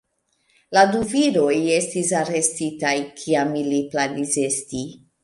[0.77, 4.83] La du viroj estis arestitaj, kiam ili planis esti.